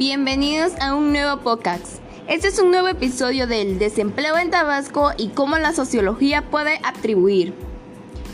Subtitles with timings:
[0.00, 1.98] Bienvenidos a un nuevo podcast.
[2.26, 7.52] Este es un nuevo episodio del desempleo en Tabasco y cómo la sociología puede atribuir.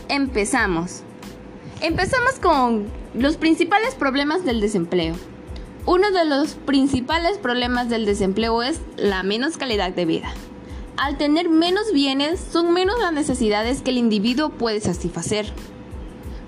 [0.07, 1.01] Empezamos.
[1.81, 5.15] Empezamos con los principales problemas del desempleo.
[5.85, 10.31] Uno de los principales problemas del desempleo es la menos calidad de vida.
[10.95, 15.51] Al tener menos bienes, son menos las necesidades que el individuo puede satisfacer.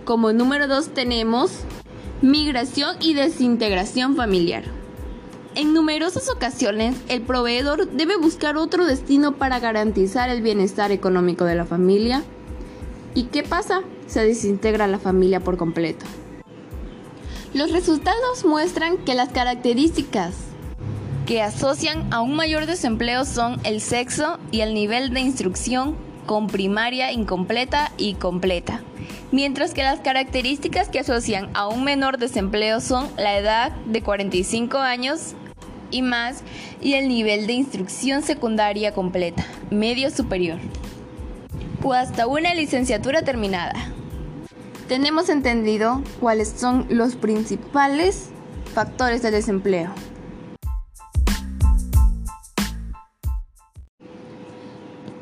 [0.05, 1.51] Como número dos tenemos
[2.21, 4.78] migración y desintegración familiar.
[5.59, 11.55] En numerosas ocasiones, el proveedor debe buscar otro destino para garantizar el bienestar económico de
[11.55, 12.23] la familia.
[13.13, 13.81] ¿Y qué pasa?
[14.07, 16.05] Se desintegra la familia por completo.
[17.53, 20.33] Los resultados muestran que las características
[21.25, 26.47] que asocian a un mayor desempleo son el sexo y el nivel de instrucción con
[26.47, 28.81] primaria incompleta y completa,
[29.33, 34.77] mientras que las características que asocian a un menor desempleo son la edad de 45
[34.77, 35.35] años
[35.91, 36.43] y más
[36.81, 40.59] y el nivel de instrucción secundaria completa, medio superior,
[41.83, 43.73] o hasta una licenciatura terminada.
[44.87, 48.29] Tenemos entendido cuáles son los principales
[48.73, 49.91] factores de desempleo.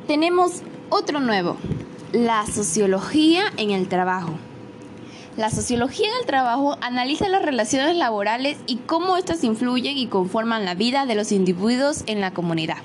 [0.07, 1.57] Tenemos otro nuevo,
[2.13, 4.39] la sociología en el trabajo.
[5.37, 10.73] La sociología del trabajo analiza las relaciones laborales y cómo éstas influyen y conforman la
[10.73, 12.77] vida de los individuos en la comunidad.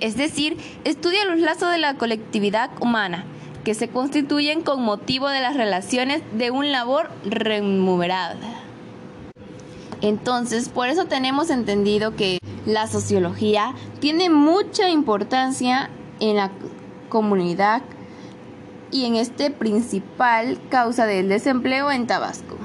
[0.00, 3.24] Es decir, estudia los lazos de la colectividad humana
[3.64, 8.36] que se constituyen con motivo de las relaciones de un labor remunerada.
[10.02, 15.88] Entonces, por eso tenemos entendido que la sociología tiene mucha importancia
[16.20, 16.50] en la
[17.08, 17.80] comunidad
[18.96, 22.56] y en este principal causa del desempleo en Tabasco.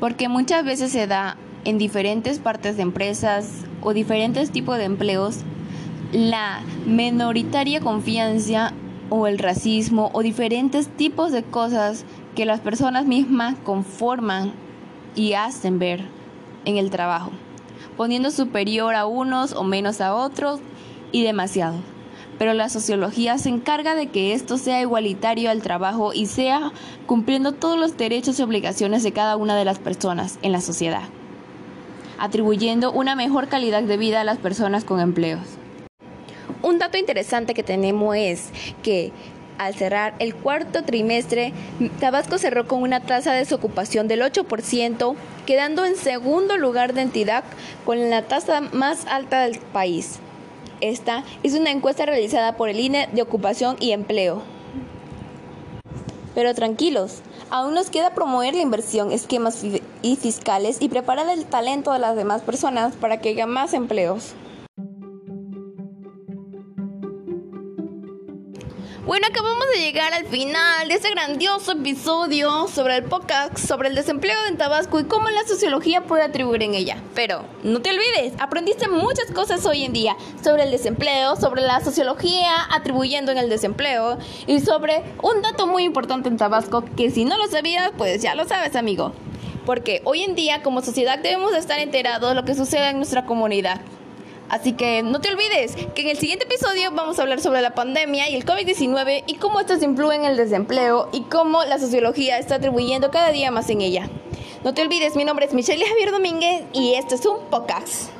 [0.00, 5.38] Porque muchas veces se da en diferentes partes de empresas o diferentes tipos de empleos
[6.12, 8.74] la minoritaria confianza
[9.08, 14.52] o el racismo o diferentes tipos de cosas que las personas mismas conforman
[15.14, 16.04] y hacen ver
[16.66, 17.30] en el trabajo,
[17.96, 20.60] poniendo superior a unos o menos a otros
[21.12, 21.95] y demasiado
[22.38, 26.72] pero la sociología se encarga de que esto sea igualitario al trabajo y sea
[27.06, 31.04] cumpliendo todos los derechos y obligaciones de cada una de las personas en la sociedad,
[32.18, 35.42] atribuyendo una mejor calidad de vida a las personas con empleos.
[36.62, 38.50] Un dato interesante que tenemos es
[38.82, 39.12] que
[39.58, 41.52] al cerrar el cuarto trimestre,
[42.00, 45.14] Tabasco cerró con una tasa de desocupación del 8%,
[45.46, 47.44] quedando en segundo lugar de entidad
[47.84, 50.18] con la tasa más alta del país.
[50.80, 54.42] Esta es una encuesta realizada por el INE de ocupación y empleo.
[56.34, 57.20] Pero tranquilos,
[57.50, 59.64] aún nos queda promover la inversión, esquemas
[60.02, 64.34] y fiscales y preparar el talento de las demás personas para que haya más empleos.
[69.06, 73.94] Bueno, acabamos de llegar al final de este grandioso episodio sobre el podcast, sobre el
[73.94, 77.00] desempleo en Tabasco y cómo la sociología puede atribuir en ella.
[77.14, 81.78] Pero no te olvides, aprendiste muchas cosas hoy en día sobre el desempleo, sobre la
[81.84, 84.18] sociología atribuyendo en el desempleo
[84.48, 88.34] y sobre un dato muy importante en Tabasco que si no lo sabías, pues ya
[88.34, 89.12] lo sabes, amigo.
[89.64, 93.24] Porque hoy en día como sociedad debemos estar enterados de lo que sucede en nuestra
[93.24, 93.80] comunidad.
[94.48, 97.74] Así que no te olvides que en el siguiente episodio vamos a hablar sobre la
[97.74, 102.38] pandemia y el COVID-19 y cómo estos influyen en el desempleo y cómo la sociología
[102.38, 104.08] está atribuyendo cada día más en ella.
[104.62, 108.10] No te olvides, mi nombre es Michelle Javier Domínguez y esto es un podcast.